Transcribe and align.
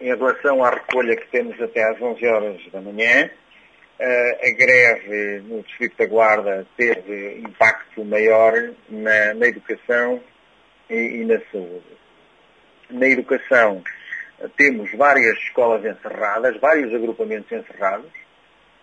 Em 0.00 0.06
relação 0.06 0.64
à 0.64 0.70
recolha 0.70 1.16
que 1.16 1.28
temos 1.28 1.60
até 1.60 1.82
às 1.82 2.00
11 2.00 2.26
horas 2.26 2.60
da 2.72 2.80
manhã, 2.80 3.30
a 4.00 4.50
greve 4.56 5.40
no 5.40 5.62
Distrito 5.62 5.98
da 5.98 6.06
Guarda 6.06 6.66
teve 6.76 7.40
impacto 7.40 8.02
maior 8.04 8.54
na, 8.88 9.34
na 9.34 9.46
educação 9.46 10.22
e, 10.88 10.94
e, 10.94 11.24
na 11.26 11.38
saúde. 11.52 11.84
Na 12.88 13.06
educação 13.06 13.82
temos 14.56 14.90
várias 14.92 15.36
escolas 15.38 15.84
encerradas, 15.84 16.58
vários 16.58 16.94
agrupamentos 16.94 17.52
encerrados, 17.52 18.10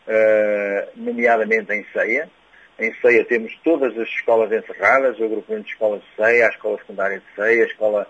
uh, 0.07 0.91
nomeadamente 0.95 1.73
em 1.73 1.83
Ceia. 1.91 2.29
Em 2.77 2.93
Ceia 3.01 3.25
temos 3.25 3.55
todas 3.63 3.97
as 3.97 4.07
escolas 4.09 4.51
encerradas, 4.51 5.19
o 5.19 5.25
agrupamento 5.25 5.65
de 5.65 5.71
escolas 5.71 6.01
de 6.01 6.15
Ceia, 6.15 6.45
a 6.45 6.49
escola 6.49 6.77
secundária 6.77 7.19
de 7.19 7.35
Ceia, 7.35 7.63
a 7.63 7.67
escola, 7.67 8.07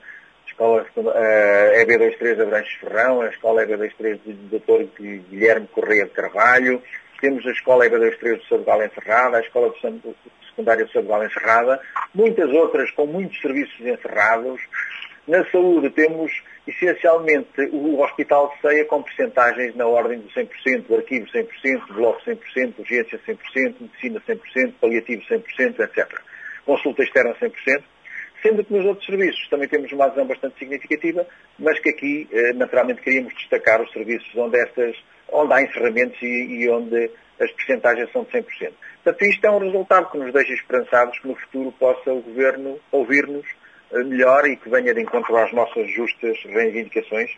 escola 0.57 0.85
uh, 0.95 1.85
EB23 1.85 2.41
Abranches 2.41 2.73
Ferrão, 2.79 3.21
a 3.21 3.29
escola 3.29 3.65
EB23 3.65 4.19
do 4.25 4.59
Dr. 4.59 4.87
Guilherme 5.29 5.67
Correia 5.67 6.05
de 6.05 6.11
Carvalho, 6.11 6.81
temos 7.21 7.45
a 7.45 7.51
escola 7.51 7.85
EB23 7.85 8.37
do 8.37 8.45
Sabugal 8.45 8.83
encerrada, 8.83 9.37
a 9.37 9.41
escola 9.41 9.71
secundária 10.49 10.85
do 10.85 10.91
Sabugal 10.91 11.25
encerrada, 11.25 11.79
muitas 12.13 12.49
outras 12.51 12.89
com 12.91 13.05
muitos 13.05 13.39
serviços 13.39 13.79
encerrados. 13.79 14.59
Na 15.27 15.45
saúde 15.51 15.89
temos 15.89 16.31
essencialmente 16.65 17.61
o 17.71 18.01
Hospital 18.01 18.49
de 18.55 18.61
Ceia 18.61 18.85
com 18.85 19.03
percentagens 19.03 19.75
na 19.75 19.85
ordem 19.85 20.19
do 20.19 20.29
100%, 20.29 20.85
o 20.89 20.95
arquivo 20.95 21.27
100%, 21.27 21.93
bloco 21.93 22.21
100%, 22.21 22.73
urgência 22.79 23.19
100%, 23.27 23.75
medicina 23.81 24.21
100%, 24.27 24.73
paliativo 24.79 25.21
100%, 25.23 25.79
etc. 25.81 26.21
Consulta 26.65 27.03
externa 27.03 27.35
100%, 27.35 27.83
sendo 28.47 28.63
que 28.63 28.73
nos 28.73 28.85
outros 28.85 29.05
serviços 29.05 29.47
também 29.49 29.67
temos 29.67 29.91
uma 29.91 30.05
adesão 30.05 30.25
bastante 30.25 30.57
significativa, 30.57 31.25
mas 31.59 31.79
que 31.79 31.89
aqui, 31.89 32.29
naturalmente, 32.55 33.01
queríamos 33.01 33.33
destacar 33.35 33.81
os 33.81 33.91
serviços 33.91 34.29
onde, 34.35 34.57
estas, 34.57 34.95
onde 35.29 35.53
há 35.53 35.61
encerramentos 35.61 36.21
e, 36.21 36.25
e 36.25 36.69
onde 36.69 37.11
as 37.39 37.51
percentagens 37.51 38.11
são 38.11 38.23
de 38.23 38.31
100%. 38.31 38.45
Portanto, 39.03 39.21
isto 39.25 39.45
é 39.45 39.51
um 39.51 39.59
resultado 39.59 40.09
que 40.11 40.17
nos 40.17 40.33
deixa 40.33 40.53
esperançados 40.53 41.19
que 41.19 41.27
no 41.27 41.35
futuro 41.35 41.71
possa 41.73 42.11
o 42.11 42.21
Governo 42.21 42.79
ouvir-nos 42.91 43.45
melhor 43.91 44.45
e 44.45 44.55
que 44.55 44.69
venha 44.69 44.93
de 44.93 45.01
encontro 45.01 45.35
às 45.37 45.51
nossas 45.53 45.89
justas 45.91 46.37
reivindicações, 46.45 47.29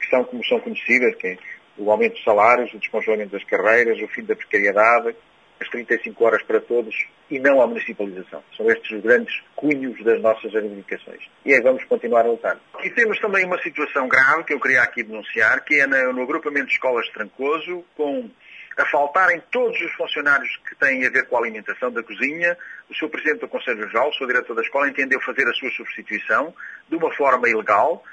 que 0.00 0.10
são 0.10 0.24
como 0.24 0.44
são 0.44 0.60
conhecidas, 0.60 1.14
que 1.16 1.28
é 1.28 1.38
o 1.78 1.90
aumento 1.90 2.14
dos 2.14 2.24
salários, 2.24 2.72
o 2.72 2.78
descongelamento 2.78 3.32
das 3.32 3.44
carreiras, 3.44 4.00
o 4.00 4.08
fim 4.08 4.24
da 4.24 4.36
precariedade, 4.36 5.16
as 5.60 5.68
35 5.70 6.24
horas 6.24 6.42
para 6.42 6.60
todos 6.60 6.94
e 7.30 7.38
não 7.38 7.60
a 7.60 7.66
municipalização. 7.66 8.42
São 8.56 8.70
estes 8.70 8.90
os 8.90 9.02
grandes 9.02 9.42
cunhos 9.54 10.02
das 10.04 10.20
nossas 10.20 10.52
reivindicações. 10.52 11.22
E 11.44 11.54
aí 11.54 11.60
vamos 11.60 11.84
continuar 11.84 12.20
a 12.20 12.28
lutar. 12.28 12.58
E 12.82 12.90
temos 12.90 13.18
também 13.20 13.44
uma 13.44 13.60
situação 13.62 14.08
grave 14.08 14.44
que 14.44 14.52
eu 14.52 14.60
queria 14.60 14.82
aqui 14.82 15.02
denunciar, 15.02 15.64
que 15.64 15.80
é 15.80 15.86
no 15.86 16.22
agrupamento 16.22 16.66
de 16.66 16.72
escolas 16.72 17.06
de 17.06 17.12
Trancoso, 17.12 17.84
com 17.96 18.30
a 18.76 18.84
faltarem 18.86 19.42
todos 19.50 19.80
os 19.80 19.92
funcionários 19.92 20.54
que 20.68 20.74
têm 20.76 21.06
a 21.06 21.10
ver 21.10 21.26
com 21.26 21.36
a 21.36 21.40
alimentação 21.40 21.90
da 21.90 22.02
cozinha, 22.02 22.56
o 22.90 22.94
seu 22.94 23.08
Presidente 23.08 23.40
do 23.40 23.48
Conselho 23.48 23.82
Regional, 23.82 24.10
o 24.10 24.14
seu 24.14 24.26
Diretor 24.26 24.54
da 24.54 24.60
Escola, 24.60 24.88
entendeu 24.88 25.18
fazer 25.22 25.48
a 25.48 25.54
sua 25.54 25.70
substituição 25.70 26.54
de 26.88 26.96
uma 26.96 27.10
forma 27.14 27.48
ilegal 27.48 28.04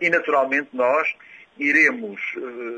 e, 0.00 0.10
naturalmente, 0.10 0.68
nós 0.74 1.08
iremos 1.58 2.20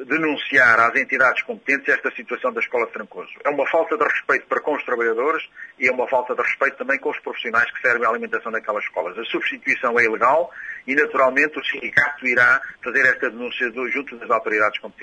denunciar 0.06 0.80
às 0.80 0.94
entidades 0.96 1.42
competentes 1.42 1.88
esta 1.88 2.10
situação 2.10 2.52
da 2.52 2.60
Escola 2.60 2.86
de 2.86 2.92
Trancoso. 2.92 3.30
É 3.44 3.50
uma 3.50 3.68
falta 3.68 3.96
de 3.96 4.04
respeito 4.04 4.46
para 4.46 4.60
com 4.60 4.74
os 4.74 4.84
trabalhadores 4.84 5.48
e 5.78 5.88
é 5.88 5.92
uma 5.92 6.08
falta 6.08 6.34
de 6.34 6.42
respeito 6.42 6.76
também 6.76 6.98
com 6.98 7.10
os 7.10 7.18
profissionais 7.20 7.70
que 7.70 7.80
servem 7.80 8.06
à 8.06 8.10
alimentação 8.10 8.50
daquelas 8.50 8.84
escolas. 8.84 9.16
A 9.18 9.24
substituição 9.24 9.98
é 9.98 10.04
ilegal 10.04 10.50
e, 10.86 10.94
naturalmente, 10.94 11.58
o 11.58 11.64
sindicato 11.64 12.26
irá 12.26 12.60
fazer 12.82 13.06
esta 13.06 13.30
denúncia 13.30 13.70
junto 13.90 14.16
das 14.16 14.30
autoridades 14.30 14.80
competentes. 14.80 15.02